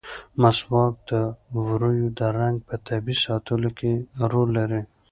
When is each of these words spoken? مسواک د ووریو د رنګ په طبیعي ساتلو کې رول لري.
مسواک 0.41 0.93
د 1.09 1.11
ووریو 1.55 2.07
د 2.19 2.21
رنګ 2.39 2.55
په 2.67 2.75
طبیعي 2.87 3.21
ساتلو 3.25 3.69
کې 3.79 3.91
رول 4.31 4.49
لري. 4.59 4.81